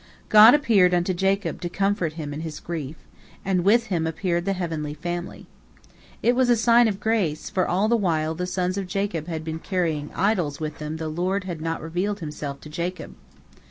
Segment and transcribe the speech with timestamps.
[0.29, 2.95] God appeared unto Jacob to comfort him in his grief,
[3.45, 5.45] and with Him appeared the heavenly family.
[6.23, 9.43] It was a sign of grace, for all the while the sons of Jacob had
[9.43, 13.13] been carrying idols with them the Lord had not revealed Himself to Jacob.